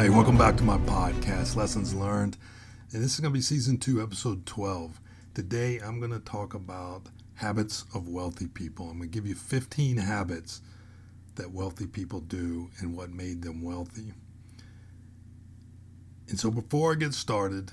Hi, 0.00 0.08
welcome 0.08 0.38
back 0.38 0.56
to 0.56 0.62
my 0.62 0.78
podcast, 0.78 1.56
Lessons 1.56 1.94
Learned. 1.94 2.38
And 2.90 3.04
this 3.04 3.12
is 3.12 3.20
going 3.20 3.34
to 3.34 3.36
be 3.36 3.42
season 3.42 3.76
two, 3.76 4.00
episode 4.00 4.46
12. 4.46 4.98
Today, 5.34 5.76
I'm 5.76 5.98
going 5.98 6.10
to 6.10 6.20
talk 6.20 6.54
about 6.54 7.02
habits 7.34 7.84
of 7.94 8.08
wealthy 8.08 8.46
people. 8.46 8.88
I'm 8.88 8.96
going 8.96 9.10
to 9.10 9.14
give 9.14 9.26
you 9.26 9.34
15 9.34 9.98
habits 9.98 10.62
that 11.34 11.50
wealthy 11.50 11.86
people 11.86 12.20
do 12.20 12.70
and 12.78 12.96
what 12.96 13.10
made 13.10 13.42
them 13.42 13.60
wealthy. 13.60 14.14
And 16.30 16.40
so, 16.40 16.50
before 16.50 16.92
I 16.92 16.94
get 16.94 17.12
started, 17.12 17.70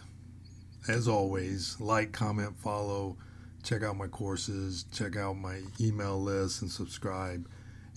as 0.89 1.07
always, 1.07 1.79
like, 1.79 2.11
comment, 2.11 2.59
follow, 2.59 3.15
check 3.63 3.83
out 3.83 3.95
my 3.95 4.07
courses, 4.07 4.83
check 4.91 5.15
out 5.15 5.37
my 5.37 5.61
email 5.79 6.21
list, 6.21 6.61
and 6.61 6.69
subscribe, 6.69 7.47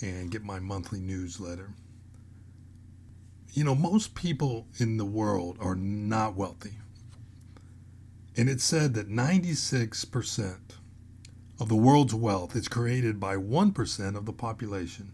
and 0.01 0.31
get 0.31 0.45
my 0.45 0.61
monthly 0.61 1.01
newsletter 1.01 1.71
you 3.53 3.65
know, 3.65 3.75
most 3.75 4.15
people 4.15 4.67
in 4.79 4.97
the 4.97 5.05
world 5.05 5.57
are 5.61 5.75
not 5.75 6.37
wealthy. 6.37 6.75
And 8.37 8.49
it's 8.49 8.65
said 8.65 8.95
that 8.95 9.11
96% 9.11 10.57
of 11.61 11.69
the 11.69 11.77
world's 11.77 12.15
wealth 12.15 12.57
is 12.57 12.69
created 12.69 13.21
by 13.21 13.37
1% 13.37 14.17
of 14.17 14.25
the 14.25 14.33
population. 14.33 15.13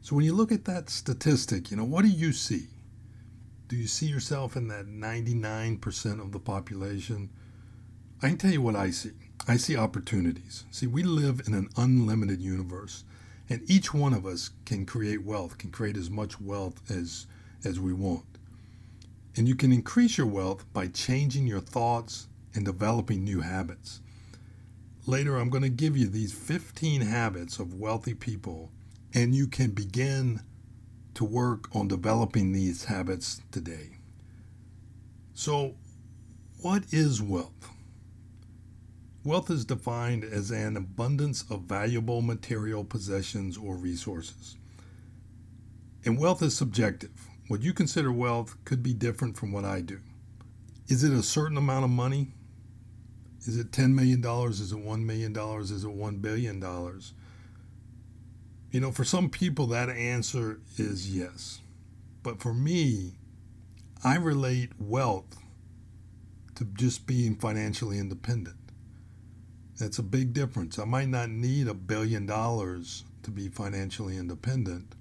So 0.00 0.16
when 0.16 0.24
you 0.24 0.34
look 0.34 0.52
at 0.52 0.64
that 0.64 0.88
statistic, 0.88 1.70
you 1.70 1.76
know, 1.76 1.84
what 1.84 2.02
do 2.02 2.08
you 2.08 2.32
see? 2.32 2.68
Do 3.68 3.76
you 3.76 3.86
see 3.86 4.06
yourself 4.06 4.56
in 4.56 4.68
that 4.68 4.86
99% 4.86 6.20
of 6.20 6.32
the 6.32 6.38
population? 6.38 7.30
I 8.22 8.28
can 8.28 8.38
tell 8.38 8.52
you 8.52 8.62
what 8.62 8.76
I 8.76 8.90
see. 8.90 9.10
I 9.48 9.56
see 9.56 9.76
opportunities. 9.76 10.64
See, 10.70 10.86
we 10.86 11.02
live 11.02 11.42
in 11.46 11.54
an 11.54 11.68
unlimited 11.76 12.40
universe. 12.40 13.04
And 13.48 13.68
each 13.70 13.94
one 13.94 14.12
of 14.12 14.26
us 14.26 14.50
can 14.64 14.86
create 14.86 15.24
wealth, 15.24 15.58
can 15.58 15.70
create 15.70 15.96
as 15.96 16.10
much 16.10 16.40
wealth 16.40 16.82
as, 16.90 17.26
as 17.64 17.78
we 17.78 17.92
want. 17.92 18.24
And 19.36 19.46
you 19.46 19.54
can 19.54 19.72
increase 19.72 20.18
your 20.18 20.26
wealth 20.26 20.64
by 20.72 20.88
changing 20.88 21.46
your 21.46 21.60
thoughts 21.60 22.26
and 22.54 22.64
developing 22.64 23.22
new 23.22 23.40
habits. 23.42 24.00
Later, 25.06 25.36
I'm 25.36 25.50
going 25.50 25.62
to 25.62 25.68
give 25.68 25.96
you 25.96 26.08
these 26.08 26.32
15 26.32 27.02
habits 27.02 27.60
of 27.60 27.74
wealthy 27.74 28.14
people, 28.14 28.72
and 29.14 29.34
you 29.34 29.46
can 29.46 29.70
begin 29.70 30.40
to 31.14 31.24
work 31.24 31.68
on 31.74 31.86
developing 31.86 32.52
these 32.52 32.86
habits 32.86 33.40
today. 33.52 33.98
So, 35.34 35.76
what 36.60 36.84
is 36.90 37.22
wealth? 37.22 37.70
Wealth 39.26 39.50
is 39.50 39.64
defined 39.64 40.22
as 40.22 40.52
an 40.52 40.76
abundance 40.76 41.44
of 41.50 41.62
valuable 41.62 42.22
material 42.22 42.84
possessions 42.84 43.58
or 43.58 43.74
resources. 43.74 44.54
And 46.04 46.16
wealth 46.16 46.42
is 46.42 46.56
subjective. 46.56 47.26
What 47.48 47.60
you 47.60 47.72
consider 47.72 48.12
wealth 48.12 48.56
could 48.64 48.84
be 48.84 48.94
different 48.94 49.36
from 49.36 49.50
what 49.50 49.64
I 49.64 49.80
do. 49.80 49.98
Is 50.86 51.02
it 51.02 51.12
a 51.12 51.24
certain 51.24 51.56
amount 51.56 51.84
of 51.84 51.90
money? 51.90 52.28
Is 53.44 53.58
it 53.58 53.72
$10 53.72 53.94
million? 53.94 54.24
Is 54.48 54.70
it 54.70 54.78
$1 54.78 55.02
million? 55.02 55.36
Is 55.36 55.84
it 55.84 55.88
$1 55.88 56.22
billion? 56.22 57.00
You 58.70 58.80
know, 58.80 58.92
for 58.92 59.04
some 59.04 59.28
people, 59.28 59.66
that 59.66 59.88
answer 59.88 60.60
is 60.78 61.12
yes. 61.12 61.62
But 62.22 62.40
for 62.40 62.54
me, 62.54 63.14
I 64.04 64.18
relate 64.18 64.70
wealth 64.78 65.36
to 66.54 66.64
just 66.64 67.08
being 67.08 67.34
financially 67.34 67.98
independent. 67.98 68.54
That's 69.78 69.98
a 69.98 70.02
big 70.02 70.32
difference. 70.32 70.78
I 70.78 70.84
might 70.84 71.08
not 71.08 71.28
need 71.28 71.68
a 71.68 71.74
billion 71.74 72.24
dollars 72.24 73.04
to 73.22 73.30
be 73.30 73.48
financially 73.48 74.16
independent, 74.16 74.94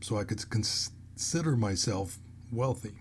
so 0.00 0.16
I 0.16 0.24
could 0.24 0.48
consider 0.48 1.56
myself 1.56 2.18
wealthy. 2.50 2.94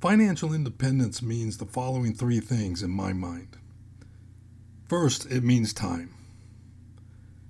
Financial 0.00 0.52
independence 0.52 1.22
means 1.22 1.58
the 1.58 1.66
following 1.66 2.14
three 2.14 2.40
things 2.40 2.82
in 2.82 2.90
my 2.90 3.12
mind. 3.12 3.56
First, 4.88 5.26
it 5.30 5.44
means 5.44 5.72
time. 5.72 6.14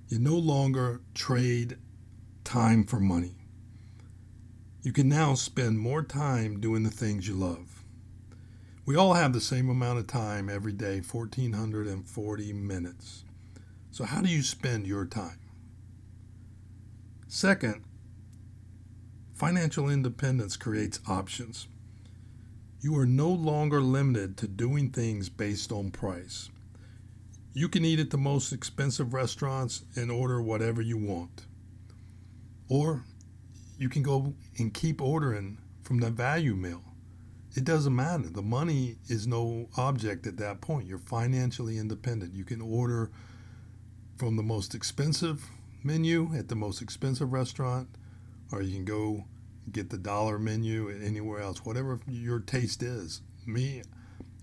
You 0.07 0.19
no 0.19 0.35
longer 0.35 1.01
trade 1.13 1.77
time 2.43 2.83
for 2.83 2.99
money. 2.99 3.35
You 4.81 4.91
can 4.91 5.09
now 5.09 5.35
spend 5.35 5.79
more 5.79 6.03
time 6.03 6.59
doing 6.59 6.83
the 6.83 6.89
things 6.89 7.27
you 7.27 7.35
love. 7.35 7.78
We 8.89 8.95
all 8.95 9.13
have 9.13 9.33
the 9.33 9.39
same 9.39 9.69
amount 9.69 9.99
of 9.99 10.07
time 10.07 10.49
every 10.49 10.71
day 10.71 11.01
1,440 11.01 12.53
minutes. 12.53 13.23
So, 13.91 14.03
how 14.03 14.19
do 14.19 14.29
you 14.29 14.41
spend 14.41 14.87
your 14.87 15.05
time? 15.05 15.39
Second, 17.27 17.83
financial 19.35 19.91
independence 19.91 20.57
creates 20.57 21.01
options. 21.07 21.67
You 22.81 22.97
are 22.97 23.05
no 23.05 23.29
longer 23.29 23.79
limited 23.79 24.37
to 24.37 24.47
doing 24.47 24.89
things 24.89 25.29
based 25.29 25.71
on 25.71 25.91
price. 25.91 26.49
You 27.53 27.69
can 27.69 27.85
eat 27.85 27.99
at 27.99 28.09
the 28.09 28.17
most 28.17 28.51
expensive 28.51 29.13
restaurants 29.13 29.83
and 29.95 30.09
order 30.09 30.41
whatever 30.41 30.81
you 30.81 30.97
want. 30.97 31.45
Or 32.67 33.03
you 33.77 33.87
can 33.87 34.01
go 34.01 34.33
and 34.57 34.73
keep 34.73 34.99
ordering 34.99 35.59
from 35.83 35.99
the 35.99 36.09
value 36.09 36.55
meal 36.55 36.88
it 37.55 37.63
doesn't 37.63 37.95
matter. 37.95 38.29
The 38.29 38.41
money 38.41 38.97
is 39.07 39.25
no 39.25 39.69
object 39.75 40.27
at 40.27 40.37
that 40.37 40.61
point. 40.61 40.87
You're 40.87 40.99
financially 40.99 41.77
independent. 41.77 42.33
You 42.33 42.43
can 42.43 42.61
order 42.61 43.09
from 44.17 44.35
the 44.35 44.43
most 44.43 44.75
expensive 44.75 45.49
menu 45.83 46.31
at 46.35 46.47
the 46.47 46.55
most 46.55 46.81
expensive 46.81 47.33
restaurant, 47.33 47.87
or 48.51 48.61
you 48.61 48.73
can 48.73 48.85
go 48.85 49.25
get 49.71 49.89
the 49.89 49.97
dollar 49.97 50.37
menu 50.37 50.89
anywhere 51.03 51.41
else, 51.41 51.65
whatever 51.65 51.99
your 52.07 52.39
taste 52.39 52.83
is. 52.83 53.21
Me, 53.45 53.81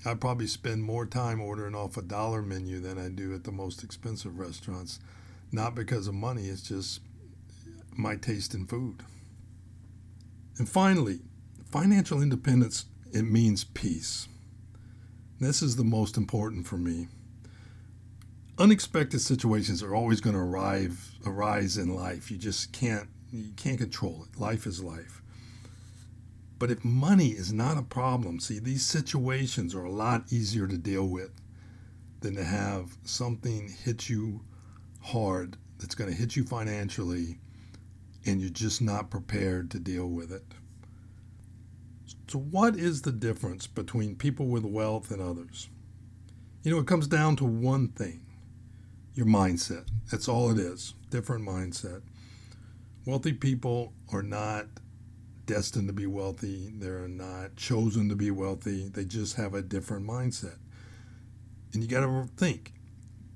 I 0.04 0.14
probably 0.14 0.46
spend 0.46 0.82
more 0.82 1.06
time 1.06 1.40
ordering 1.40 1.74
off 1.74 1.96
a 1.96 2.02
dollar 2.02 2.42
menu 2.42 2.80
than 2.80 2.98
I 2.98 3.08
do 3.08 3.34
at 3.34 3.44
the 3.44 3.52
most 3.52 3.84
expensive 3.84 4.38
restaurants. 4.38 4.98
Not 5.52 5.74
because 5.74 6.08
of 6.08 6.14
money, 6.14 6.46
it's 6.46 6.62
just 6.62 7.00
my 7.96 8.16
taste 8.16 8.54
in 8.54 8.66
food. 8.66 9.02
And 10.58 10.68
finally, 10.68 11.20
financial 11.70 12.22
independence 12.22 12.86
it 13.12 13.22
means 13.22 13.64
peace. 13.64 14.28
This 15.40 15.62
is 15.62 15.76
the 15.76 15.84
most 15.84 16.16
important 16.16 16.66
for 16.66 16.76
me. 16.76 17.08
Unexpected 18.58 19.20
situations 19.20 19.82
are 19.82 19.94
always 19.94 20.20
going 20.20 20.34
to 20.34 20.40
arrive, 20.40 21.14
arise 21.26 21.76
in 21.76 21.94
life. 21.94 22.30
You 22.30 22.38
just 22.38 22.72
can't 22.72 23.08
you 23.32 23.52
can't 23.56 23.78
control 23.78 24.24
it. 24.24 24.40
Life 24.40 24.66
is 24.66 24.82
life. 24.82 25.20
But 26.58 26.70
if 26.70 26.84
money 26.84 27.28
is 27.28 27.52
not 27.52 27.76
a 27.76 27.82
problem, 27.82 28.40
see, 28.40 28.58
these 28.58 28.86
situations 28.86 29.74
are 29.74 29.84
a 29.84 29.90
lot 29.90 30.32
easier 30.32 30.66
to 30.66 30.78
deal 30.78 31.06
with 31.06 31.32
than 32.20 32.34
to 32.36 32.44
have 32.44 32.96
something 33.04 33.68
hit 33.68 34.08
you 34.08 34.40
hard 35.02 35.56
that's 35.78 35.94
going 35.94 36.10
to 36.10 36.16
hit 36.16 36.34
you 36.34 36.44
financially 36.44 37.38
and 38.24 38.40
you're 38.40 38.50
just 38.50 38.80
not 38.80 39.10
prepared 39.10 39.70
to 39.70 39.78
deal 39.78 40.08
with 40.08 40.32
it. 40.32 40.44
So, 42.28 42.38
what 42.38 42.76
is 42.76 43.02
the 43.02 43.12
difference 43.12 43.66
between 43.66 44.16
people 44.16 44.46
with 44.46 44.64
wealth 44.64 45.10
and 45.10 45.22
others? 45.22 45.68
You 46.62 46.72
know, 46.72 46.80
it 46.80 46.86
comes 46.86 47.06
down 47.06 47.36
to 47.36 47.44
one 47.44 47.88
thing 47.88 48.26
your 49.14 49.26
mindset. 49.26 49.86
That's 50.10 50.28
all 50.28 50.50
it 50.50 50.58
is. 50.58 50.94
Different 51.10 51.46
mindset. 51.46 52.02
Wealthy 53.06 53.32
people 53.32 53.92
are 54.12 54.22
not 54.22 54.66
destined 55.46 55.86
to 55.86 55.92
be 55.92 56.06
wealthy, 56.06 56.72
they're 56.74 57.06
not 57.06 57.54
chosen 57.54 58.08
to 58.08 58.16
be 58.16 58.32
wealthy, 58.32 58.88
they 58.88 59.04
just 59.04 59.36
have 59.36 59.54
a 59.54 59.62
different 59.62 60.04
mindset. 60.04 60.58
And 61.72 61.82
you 61.82 61.88
got 61.88 62.00
to 62.00 62.28
think 62.36 62.72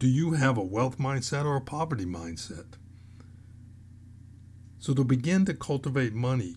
do 0.00 0.08
you 0.08 0.32
have 0.32 0.56
a 0.56 0.62
wealth 0.62 0.98
mindset 0.98 1.44
or 1.44 1.56
a 1.56 1.60
poverty 1.60 2.06
mindset? 2.06 2.64
So, 4.78 4.94
to 4.94 5.04
begin 5.04 5.44
to 5.44 5.54
cultivate 5.54 6.14
money, 6.14 6.56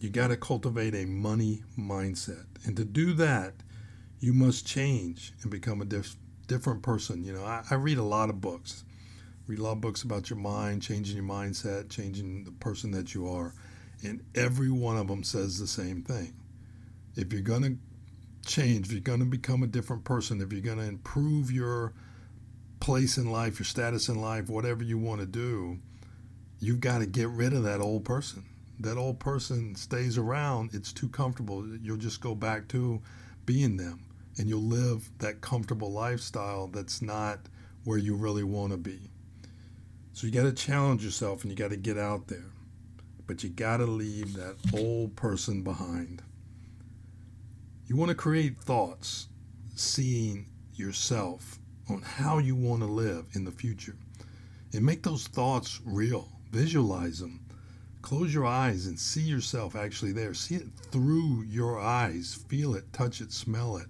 you 0.00 0.08
got 0.08 0.28
to 0.28 0.36
cultivate 0.36 0.94
a 0.94 1.04
money 1.04 1.62
mindset. 1.78 2.46
And 2.64 2.76
to 2.78 2.84
do 2.84 3.12
that, 3.14 3.52
you 4.18 4.32
must 4.32 4.66
change 4.66 5.34
and 5.42 5.50
become 5.50 5.82
a 5.82 5.84
diff- 5.84 6.16
different 6.46 6.82
person. 6.82 7.22
You 7.22 7.34
know, 7.34 7.44
I, 7.44 7.62
I 7.70 7.74
read 7.74 7.98
a 7.98 8.02
lot 8.02 8.30
of 8.30 8.40
books, 8.40 8.84
read 9.46 9.58
a 9.58 9.62
lot 9.62 9.72
of 9.72 9.82
books 9.82 10.02
about 10.02 10.30
your 10.30 10.38
mind, 10.38 10.82
changing 10.82 11.16
your 11.16 11.26
mindset, 11.26 11.90
changing 11.90 12.44
the 12.44 12.50
person 12.50 12.90
that 12.92 13.14
you 13.14 13.28
are. 13.28 13.54
And 14.02 14.22
every 14.34 14.70
one 14.70 14.96
of 14.96 15.06
them 15.06 15.22
says 15.22 15.58
the 15.58 15.66
same 15.66 16.02
thing. 16.02 16.32
If 17.14 17.30
you're 17.32 17.42
going 17.42 17.62
to 17.62 17.76
change, 18.48 18.86
if 18.86 18.92
you're 18.92 19.02
going 19.02 19.20
to 19.20 19.26
become 19.26 19.62
a 19.62 19.66
different 19.66 20.04
person, 20.04 20.40
if 20.40 20.50
you're 20.50 20.62
going 20.62 20.78
to 20.78 20.84
improve 20.84 21.50
your 21.50 21.92
place 22.80 23.18
in 23.18 23.30
life, 23.30 23.58
your 23.58 23.66
status 23.66 24.08
in 24.08 24.22
life, 24.22 24.48
whatever 24.48 24.82
you 24.82 24.96
want 24.96 25.20
to 25.20 25.26
do, 25.26 25.78
you've 26.58 26.80
got 26.80 26.98
to 26.98 27.06
get 27.06 27.28
rid 27.28 27.52
of 27.52 27.64
that 27.64 27.80
old 27.80 28.06
person 28.06 28.44
that 28.80 28.96
old 28.96 29.18
person 29.20 29.74
stays 29.74 30.16
around, 30.18 30.70
it's 30.74 30.92
too 30.92 31.08
comfortable. 31.08 31.66
You'll 31.82 31.96
just 31.96 32.20
go 32.20 32.34
back 32.34 32.66
to 32.68 33.00
being 33.46 33.76
them 33.76 34.00
and 34.38 34.48
you'll 34.48 34.62
live 34.62 35.10
that 35.18 35.40
comfortable 35.40 35.92
lifestyle 35.92 36.66
that's 36.68 37.02
not 37.02 37.40
where 37.84 37.98
you 37.98 38.14
really 38.14 38.44
want 38.44 38.72
to 38.72 38.78
be. 38.78 38.98
So 40.12 40.26
you 40.26 40.32
got 40.32 40.44
to 40.44 40.52
challenge 40.52 41.04
yourself 41.04 41.42
and 41.42 41.50
you 41.50 41.56
got 41.56 41.70
to 41.70 41.76
get 41.76 41.98
out 41.98 42.26
there. 42.26 42.50
but 43.30 43.44
you 43.44 43.48
got 43.50 43.76
to 43.76 43.86
leave 43.86 44.34
that 44.34 44.56
old 44.74 45.14
person 45.14 45.62
behind. 45.62 46.20
You 47.86 47.94
want 47.94 48.08
to 48.08 48.14
create 48.16 48.58
thoughts, 48.58 49.28
seeing 49.76 50.46
yourself 50.74 51.60
on 51.88 52.02
how 52.02 52.38
you 52.38 52.56
want 52.56 52.80
to 52.80 52.86
live 52.86 53.26
in 53.34 53.44
the 53.44 53.52
future. 53.52 53.94
And 54.72 54.84
make 54.84 55.04
those 55.04 55.28
thoughts 55.28 55.80
real. 55.84 56.28
Visualize 56.50 57.20
them. 57.20 57.38
Close 58.02 58.32
your 58.32 58.46
eyes 58.46 58.86
and 58.86 58.98
see 58.98 59.20
yourself 59.20 59.76
actually 59.76 60.12
there. 60.12 60.34
See 60.34 60.56
it 60.56 60.68
through 60.90 61.42
your 61.42 61.78
eyes. 61.78 62.44
Feel 62.48 62.74
it, 62.74 62.92
touch 62.92 63.20
it, 63.20 63.32
smell 63.32 63.76
it. 63.76 63.86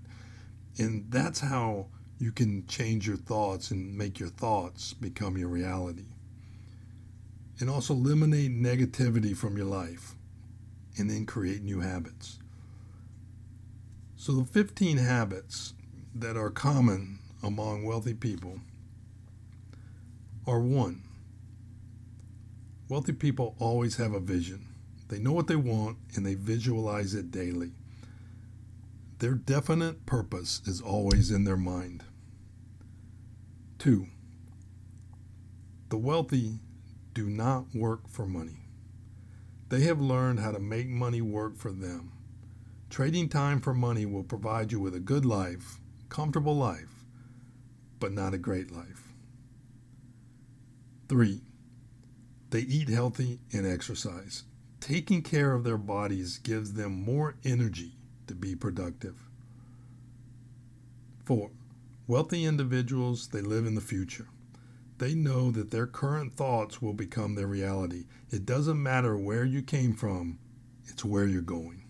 And 0.79 1.07
that's 1.11 1.41
how 1.41 1.87
you 2.19 2.33
can 2.33 2.67
change 2.67 3.07
your 3.07 3.17
thoughts 3.17 3.71
and 3.71 3.97
make 3.97 4.19
your 4.19 4.29
thoughts 4.29 4.93
become 4.93 5.39
your 5.39 5.49
reality. 5.49 6.07
And 7.59 7.71
also 7.71 7.95
eliminate 7.95 8.51
negativity 8.51 9.37
from 9.37 9.57
your 9.57 9.67
life 9.67 10.15
and 10.99 11.09
then 11.11 11.27
create 11.27 11.63
new 11.63 11.81
habits. 11.81 12.39
So, 14.17 14.33
the 14.33 14.45
15 14.45 14.99
habits 14.99 15.73
that 16.15 16.37
are 16.37 16.51
common 16.51 17.21
among 17.43 17.85
wealthy 17.85 18.15
people 18.15 18.61
are 20.47 20.61
one, 20.61 21.03
wealthy 22.91 23.13
people 23.13 23.55
always 23.61 23.97
have 23.97 24.13
a 24.13 24.21
vision. 24.21 24.67
They 25.09 25.21
know 25.21 25.33
what 25.33 25.47
they 25.47 25.57
want 25.57 25.97
and 26.17 26.27
they 26.27 26.35
visualize 26.35 27.15
it 27.15 27.31
daily. 27.31 27.71
Their 29.21 29.35
definite 29.35 30.07
purpose 30.07 30.61
is 30.67 30.81
always 30.81 31.31
in 31.31 31.45
their 31.45 31.57
mind. 31.57 32.03
Two, 33.79 34.09
the 35.89 35.99
wealthy 35.99 36.59
do 37.15 37.29
not 37.29 37.67
work 37.75 38.09
for 38.09 38.27
money. 38.27 38.57
They 39.69 39.83
have 39.83 40.01
learned 40.01 40.41
how 40.41 40.51
to 40.51 40.59
make 40.59 40.89
money 40.89 41.21
work 41.21 41.57
for 41.57 41.71
them. 41.71 42.13
Trading 42.89 43.29
time 43.29 43.61
for 43.61 43.73
money 43.73 44.05
will 44.05 44.25
provide 44.25 44.73
you 44.73 44.81
with 44.81 44.97
a 44.97 45.01
good 45.01 45.25
life, 45.25 45.79
comfortable 46.09 46.57
life, 46.57 47.05
but 48.01 48.13
not 48.13 48.35
a 48.35 48.39
great 48.39 48.73
life. 48.73 49.13
Three, 51.09 51.43
they 52.51 52.61
eat 52.61 52.89
healthy 52.89 53.39
and 53.53 53.67
exercise. 53.67 54.45
Taking 54.81 55.23
care 55.23 55.53
of 55.53 55.65
their 55.65 55.79
bodies 55.79 56.39
gives 56.39 56.73
them 56.73 57.03
more 57.03 57.37
energy 57.45 57.93
to 58.27 58.35
be 58.35 58.55
productive. 58.55 59.17
Four, 61.25 61.51
wealthy 62.07 62.45
individuals, 62.45 63.29
they 63.29 63.41
live 63.41 63.67
in 63.67 63.75
the 63.75 63.81
future. 63.81 64.27
They 64.99 65.15
know 65.15 65.51
that 65.53 65.71
their 65.71 65.87
current 65.87 66.35
thoughts 66.35 66.83
will 66.83 66.93
become 66.93 67.35
their 67.35 67.47
reality. 67.47 68.05
It 68.31 68.45
doesn't 68.45 68.83
matter 68.83 69.17
where 69.17 69.45
you 69.45 69.63
came 69.63 69.95
from, 69.95 70.39
it's 70.87 71.05
where 71.05 71.27
you're 71.27 71.43
going. 71.43 71.85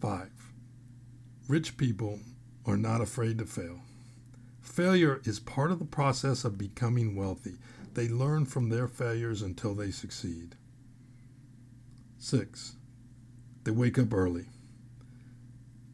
Five, 0.00 0.30
rich 1.48 1.76
people 1.76 2.20
are 2.66 2.76
not 2.76 3.00
afraid 3.00 3.38
to 3.38 3.46
fail. 3.46 3.80
Failure 4.60 5.20
is 5.24 5.40
part 5.40 5.70
of 5.70 5.78
the 5.78 5.84
process 5.84 6.44
of 6.44 6.58
becoming 6.58 7.16
wealthy. 7.16 7.56
They 7.94 8.08
learn 8.08 8.46
from 8.46 8.68
their 8.68 8.88
failures 8.88 9.42
until 9.42 9.74
they 9.74 9.90
succeed. 9.90 10.56
Six, 12.18 12.76
they 13.64 13.70
wake 13.70 13.98
up 13.98 14.14
early. 14.14 14.46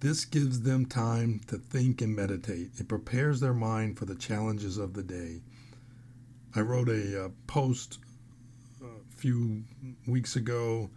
This 0.00 0.24
gives 0.24 0.60
them 0.60 0.86
time 0.86 1.40
to 1.48 1.58
think 1.58 2.00
and 2.00 2.14
meditate. 2.14 2.70
It 2.78 2.86
prepares 2.88 3.40
their 3.40 3.54
mind 3.54 3.98
for 3.98 4.04
the 4.04 4.14
challenges 4.14 4.78
of 4.78 4.94
the 4.94 5.02
day. 5.02 5.42
I 6.54 6.60
wrote 6.60 6.88
a 6.88 7.24
uh, 7.24 7.28
post 7.46 7.98
a 8.80 9.16
few 9.16 9.64
weeks 10.06 10.36
ago 10.36 10.90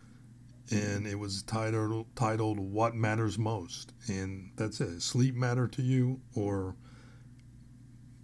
and 0.71 1.05
it 1.05 1.19
was 1.19 1.43
titled 1.43 2.15
titled 2.15 2.59
"What 2.59 2.95
Matters 2.95 3.37
Most," 3.37 3.91
and 4.07 4.51
that's 4.55 4.79
it. 4.79 5.01
Sleep 5.01 5.35
matter 5.35 5.67
to 5.67 5.81
you, 5.81 6.21
or 6.33 6.75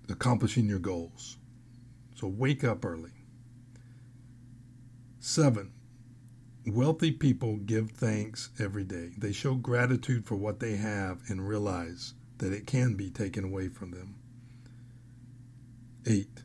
accomplishing 0.10 0.68
your 0.68 0.80
goals. 0.80 1.38
So 2.20 2.28
wake 2.28 2.64
up 2.64 2.84
early. 2.84 3.12
Seven, 5.20 5.72
wealthy 6.66 7.12
people 7.12 7.58
give 7.58 7.92
thanks 7.92 8.50
every 8.60 8.84
day. 8.84 9.12
They 9.16 9.32
show 9.32 9.54
gratitude 9.54 10.26
for 10.26 10.36
what 10.36 10.60
they 10.60 10.78
have 10.78 11.22
and 11.28 11.48
realize 11.48 12.16
that 12.40 12.54
it 12.54 12.66
can 12.66 12.96
be 12.96 13.12
taken 13.12 13.44
away 13.44 13.68
from 13.70 13.92
them. 13.92 14.16
Eight, 16.08 16.42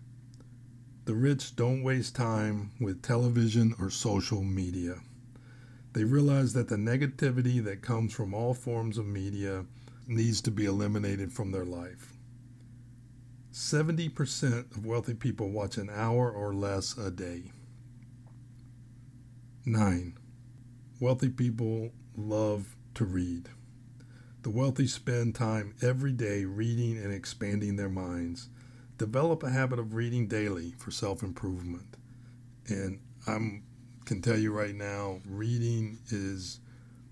the 1.07 1.15
rich 1.15 1.57
don't 1.57 1.83
waste 1.83 2.15
time 2.15 2.73
with 2.79 3.01
television 3.01 3.75
or 3.81 3.89
social 3.89 4.43
media. 4.43 4.97
They 5.95 6.05
realize 6.05 6.53
that 6.53 6.69
the 6.69 6.77
negativity 6.77 7.65
that 7.65 7.81
comes 7.81 8.13
from 8.13 8.35
all 8.35 8.53
forms 8.53 8.99
of 8.99 9.07
media 9.07 9.65
needs 10.07 10.43
to 10.43 10.51
be 10.51 10.67
eliminated 10.67 11.33
from 11.33 11.51
their 11.51 11.65
life. 11.65 12.13
70% 13.53 14.77
of 14.77 14.87
wealthy 14.87 15.15
people 15.15 15.51
watch 15.51 15.77
an 15.77 15.91
hour 15.91 16.31
or 16.31 16.55
less 16.55 16.97
a 16.97 17.11
day. 17.11 17.53
9. 19.67 20.15
Wealthy 21.01 21.29
people 21.29 21.91
love 22.17 22.75
to 22.95 23.05
read. 23.05 23.49
The 24.43 24.51
wealthy 24.51 24.87
spend 24.87 25.35
time 25.35 25.75
every 25.83 26.13
day 26.13 26.45
reading 26.45 26.97
and 26.97 27.13
expanding 27.13 27.77
their 27.77 27.89
minds. 27.89 28.49
Develop 28.99 29.43
a 29.43 29.51
habit 29.51 29.79
of 29.79 29.95
reading 29.95 30.27
daily 30.27 30.75
for 30.79 30.91
self 30.91 31.23
improvement. 31.23 31.97
And 32.69 33.01
I'm 33.27 33.65
can 34.05 34.21
tell 34.21 34.37
you 34.39 34.53
right 34.53 34.75
now, 34.75 35.21
reading 35.29 35.99
is 36.11 36.59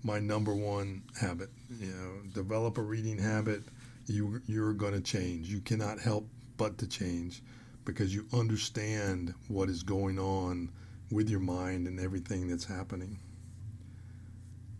my 0.03 0.19
number 0.19 0.53
one 0.53 1.03
habit. 1.19 1.49
You 1.69 1.87
know, 1.87 2.31
develop 2.33 2.77
a 2.77 2.81
reading 2.81 3.17
habit. 3.17 3.63
You 4.07 4.41
you're 4.45 4.73
going 4.73 4.93
to 4.93 5.01
change. 5.01 5.47
You 5.49 5.61
cannot 5.61 5.99
help 5.99 6.27
but 6.57 6.77
to 6.79 6.87
change 6.87 7.41
because 7.85 8.13
you 8.13 8.27
understand 8.33 9.33
what 9.47 9.69
is 9.69 9.83
going 9.83 10.19
on 10.19 10.69
with 11.11 11.29
your 11.29 11.39
mind 11.39 11.87
and 11.87 11.99
everything 11.99 12.47
that's 12.47 12.65
happening. 12.65 13.19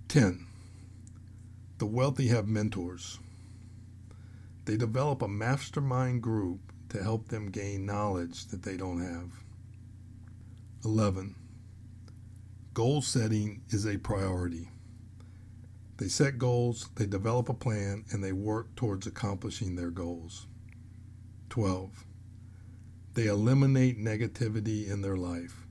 10. 0.07 0.45
The 1.77 1.85
wealthy 1.85 2.27
have 2.27 2.47
mentors. 2.47 3.19
They 4.65 4.77
develop 4.77 5.21
a 5.21 5.27
mastermind 5.27 6.21
group 6.21 6.59
to 6.89 7.01
help 7.01 7.29
them 7.29 7.50
gain 7.50 7.85
knowledge 7.85 8.45
that 8.47 8.63
they 8.63 8.77
don't 8.77 9.01
have. 9.01 9.31
11. 10.85 11.35
Goal 12.73 13.01
setting 13.01 13.61
is 13.69 13.85
a 13.85 13.97
priority. 13.97 14.69
They 16.01 16.07
set 16.07 16.39
goals, 16.39 16.89
they 16.95 17.05
develop 17.05 17.47
a 17.47 17.53
plan, 17.53 18.05
and 18.09 18.23
they 18.23 18.31
work 18.31 18.75
towards 18.75 19.05
accomplishing 19.05 19.75
their 19.75 19.91
goals. 19.91 20.47
12. 21.49 22.05
They 23.13 23.27
eliminate 23.27 23.99
negativity 23.99 24.89
in 24.89 25.03
their 25.03 25.15
life, 25.15 25.67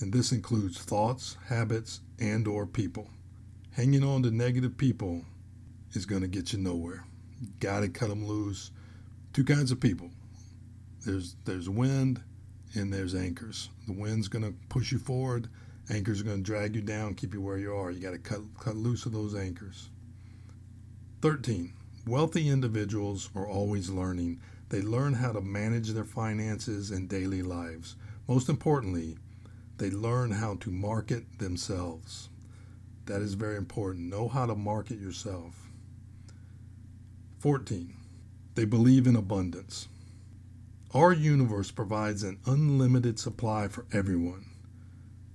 and 0.00 0.12
this 0.12 0.32
includes 0.32 0.76
thoughts, 0.76 1.38
habits, 1.46 2.02
and 2.20 2.46
or 2.46 2.66
people. 2.66 3.08
Hanging 3.70 4.04
on 4.04 4.22
to 4.24 4.30
negative 4.30 4.76
people 4.76 5.24
is 5.94 6.04
going 6.04 6.20
to 6.20 6.28
get 6.28 6.52
you 6.52 6.58
nowhere. 6.58 7.06
Got 7.58 7.80
to 7.80 7.88
cut 7.88 8.10
them 8.10 8.26
loose. 8.26 8.70
Two 9.32 9.44
kinds 9.44 9.72
of 9.72 9.80
people. 9.80 10.10
There's 11.06 11.36
there's 11.46 11.70
wind 11.70 12.20
and 12.74 12.92
there's 12.92 13.14
anchors. 13.14 13.70
The 13.86 13.94
wind's 13.94 14.28
going 14.28 14.44
to 14.44 14.52
push 14.68 14.92
you 14.92 14.98
forward 14.98 15.48
Anchors 15.90 16.20
are 16.20 16.24
going 16.24 16.38
to 16.38 16.42
drag 16.42 16.74
you 16.74 16.82
down, 16.82 17.14
keep 17.14 17.32
you 17.32 17.40
where 17.40 17.56
you 17.56 17.74
are. 17.74 17.90
You 17.90 18.00
got 18.00 18.10
to 18.10 18.18
cut, 18.18 18.40
cut 18.60 18.76
loose 18.76 19.06
of 19.06 19.12
those 19.12 19.34
anchors. 19.34 19.88
13. 21.22 21.72
Wealthy 22.06 22.50
individuals 22.50 23.30
are 23.34 23.48
always 23.48 23.88
learning. 23.88 24.40
They 24.68 24.82
learn 24.82 25.14
how 25.14 25.32
to 25.32 25.40
manage 25.40 25.90
their 25.90 26.04
finances 26.04 26.90
and 26.90 27.08
daily 27.08 27.42
lives. 27.42 27.96
Most 28.28 28.50
importantly, 28.50 29.16
they 29.78 29.90
learn 29.90 30.30
how 30.30 30.56
to 30.56 30.70
market 30.70 31.38
themselves. 31.38 32.28
That 33.06 33.22
is 33.22 33.32
very 33.32 33.56
important. 33.56 34.10
Know 34.10 34.28
how 34.28 34.44
to 34.44 34.54
market 34.54 34.98
yourself. 34.98 35.54
14. 37.38 37.94
They 38.56 38.66
believe 38.66 39.06
in 39.06 39.16
abundance. 39.16 39.88
Our 40.92 41.12
universe 41.12 41.70
provides 41.70 42.22
an 42.24 42.38
unlimited 42.44 43.18
supply 43.18 43.68
for 43.68 43.86
everyone 43.90 44.47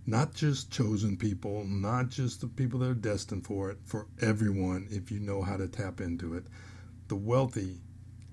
not 0.06 0.34
just 0.34 0.72
chosen 0.72 1.16
people, 1.16 1.64
not 1.66 2.10
just 2.10 2.42
the 2.42 2.48
people 2.48 2.80
that 2.80 2.90
are 2.90 2.94
destined 2.94 3.46
for 3.46 3.72
it, 3.72 3.78
for 3.86 4.08
everyone 4.22 4.88
if 4.90 5.12
you 5.12 5.20
know 5.20 5.42
how 5.42 5.56
to 5.56 5.68
tap 5.68 6.02
into 6.02 6.36
it. 6.36 6.46
The 7.08 7.16
wealthy 7.16 7.80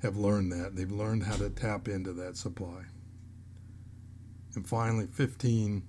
have 0.03 0.17
learned 0.17 0.53
that. 0.53 0.75
They've 0.75 0.91
learned 0.91 1.25
how 1.25 1.37
to 1.37 1.51
tap 1.51 1.87
into 1.87 2.13
that 2.15 2.37
supply. 2.37 2.85
And 4.55 4.67
finally, 4.67 5.07
15, 5.07 5.83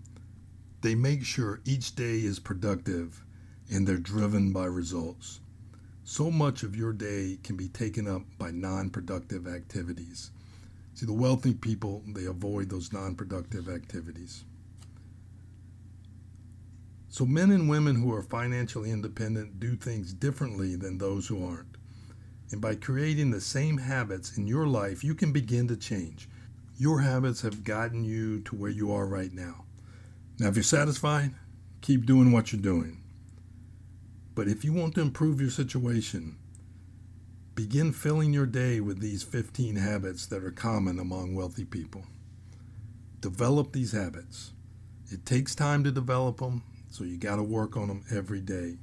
they 0.81 0.93
make 0.93 1.23
sure 1.23 1.61
each 1.65 1.95
day 1.95 2.19
is 2.19 2.39
productive 2.39 3.23
and 3.71 3.87
they're 3.87 3.97
driven 3.97 4.51
by 4.51 4.65
results. 4.65 5.39
So 6.03 6.29
much 6.29 6.63
of 6.63 6.75
your 6.75 6.93
day 6.93 7.39
can 7.43 7.55
be 7.55 7.69
taken 7.69 8.07
up 8.07 8.23
by 8.37 8.51
non 8.51 8.89
productive 8.89 9.47
activities. 9.47 10.31
See, 10.93 11.05
the 11.05 11.13
wealthy 11.13 11.53
people, 11.53 12.03
they 12.05 12.25
avoid 12.25 12.69
those 12.69 12.91
non 12.91 13.15
productive 13.15 13.69
activities. 13.69 14.43
So, 17.11 17.25
men 17.25 17.51
and 17.51 17.69
women 17.69 17.97
who 17.97 18.13
are 18.13 18.23
financially 18.23 18.89
independent 18.89 19.59
do 19.59 19.75
things 19.75 20.13
differently 20.13 20.77
than 20.77 20.97
those 20.97 21.27
who 21.27 21.45
aren't. 21.45 21.75
And 22.51 22.61
by 22.61 22.75
creating 22.75 23.31
the 23.31 23.41
same 23.41 23.79
habits 23.79 24.37
in 24.37 24.47
your 24.47 24.65
life, 24.65 25.03
you 25.03 25.13
can 25.13 25.33
begin 25.33 25.67
to 25.67 25.75
change. 25.75 26.29
Your 26.77 27.01
habits 27.01 27.41
have 27.41 27.65
gotten 27.65 28.05
you 28.05 28.39
to 28.43 28.55
where 28.55 28.71
you 28.71 28.93
are 28.93 29.05
right 29.05 29.33
now. 29.33 29.65
Now, 30.39 30.47
if 30.47 30.55
you're 30.55 30.63
satisfied, 30.63 31.33
keep 31.81 32.05
doing 32.05 32.31
what 32.31 32.53
you're 32.53 32.61
doing. 32.61 33.03
But 34.33 34.47
if 34.47 34.63
you 34.63 34.71
want 34.71 34.95
to 34.95 35.01
improve 35.01 35.41
your 35.41 35.49
situation, 35.49 36.37
begin 37.55 37.91
filling 37.91 38.31
your 38.31 38.45
day 38.45 38.79
with 38.79 39.01
these 39.01 39.21
15 39.21 39.75
habits 39.75 40.25
that 40.27 40.45
are 40.45 40.51
common 40.51 40.97
among 40.97 41.35
wealthy 41.35 41.65
people. 41.65 42.05
Develop 43.19 43.73
these 43.73 43.91
habits. 43.91 44.53
It 45.11 45.25
takes 45.25 45.53
time 45.53 45.83
to 45.83 45.91
develop 45.91 46.37
them, 46.37 46.63
so 46.91 47.03
you 47.03 47.17
got 47.17 47.37
to 47.37 47.43
work 47.43 47.77
on 47.77 47.87
them 47.87 48.03
every 48.11 48.41
day. 48.41 48.77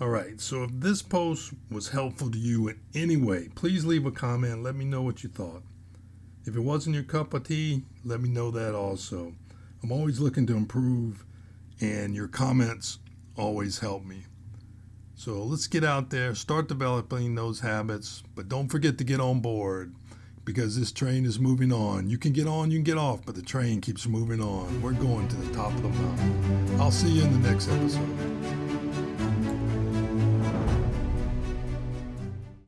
All 0.00 0.08
right, 0.08 0.40
so 0.40 0.64
if 0.64 0.70
this 0.72 1.02
post 1.02 1.52
was 1.70 1.88
helpful 1.88 2.28
to 2.30 2.38
you 2.38 2.68
in 2.68 2.80
any 2.94 3.16
way, 3.16 3.48
please 3.54 3.84
leave 3.84 4.04
a 4.04 4.10
comment. 4.10 4.64
Let 4.64 4.74
me 4.74 4.84
know 4.84 5.02
what 5.02 5.22
you 5.22 5.30
thought. 5.30 5.62
If 6.46 6.56
it 6.56 6.60
wasn't 6.60 6.96
your 6.96 7.04
cup 7.04 7.32
of 7.32 7.44
tea, 7.44 7.84
let 8.04 8.20
me 8.20 8.28
know 8.28 8.50
that 8.50 8.74
also. 8.74 9.34
I'm 9.82 9.92
always 9.92 10.18
looking 10.18 10.46
to 10.48 10.56
improve, 10.56 11.24
and 11.80 12.12
your 12.12 12.26
comments 12.26 12.98
always 13.36 13.78
help 13.78 14.04
me. 14.04 14.24
So 15.14 15.44
let's 15.44 15.68
get 15.68 15.84
out 15.84 16.10
there, 16.10 16.34
start 16.34 16.66
developing 16.66 17.36
those 17.36 17.60
habits, 17.60 18.24
but 18.34 18.48
don't 18.48 18.68
forget 18.68 18.98
to 18.98 19.04
get 19.04 19.20
on 19.20 19.40
board 19.40 19.94
because 20.44 20.78
this 20.78 20.92
train 20.92 21.24
is 21.24 21.38
moving 21.38 21.72
on. 21.72 22.08
You 22.08 22.18
can 22.18 22.32
get 22.32 22.46
on, 22.46 22.70
you 22.70 22.78
can 22.78 22.84
get 22.84 22.98
off, 22.98 23.24
but 23.24 23.34
the 23.34 23.42
train 23.42 23.80
keeps 23.80 24.06
moving 24.06 24.40
on. 24.40 24.82
We're 24.82 24.92
going 24.92 25.28
to 25.28 25.36
the 25.36 25.54
top 25.54 25.72
of 25.72 25.82
the 25.82 25.88
mountain. 25.88 26.80
I'll 26.80 26.90
see 26.90 27.08
you 27.08 27.24
in 27.24 27.42
the 27.42 27.50
next 27.50 27.68
episode. 27.68 28.63